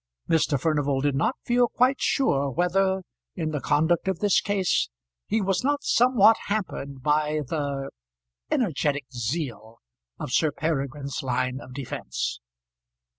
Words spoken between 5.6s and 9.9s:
not somewhat hampered by the energetic zeal